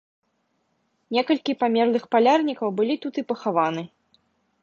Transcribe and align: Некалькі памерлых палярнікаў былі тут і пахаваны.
Некалькі 1.17 1.53
памерлых 1.61 2.03
палярнікаў 2.15 2.69
былі 2.79 2.95
тут 3.03 3.13
і 3.23 3.27
пахаваны. 3.33 3.83